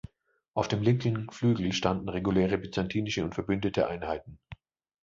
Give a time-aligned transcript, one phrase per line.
[0.55, 4.39] Auf dem linken Flügel standen reguläre byzantinische und verbündete Einheiten.